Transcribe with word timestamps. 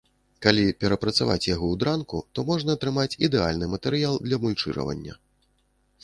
Калі 0.43 0.61
перапрацаваць 0.83 1.45
яго 1.49 1.65
ў 1.69 1.75
дранку, 1.83 2.21
то 2.37 2.45
можна 2.47 2.75
атрымаць 2.77 3.17
ідэальны 3.27 3.65
матэрыял 3.73 4.17
для 4.25 4.41
мульчыравання. 4.47 5.13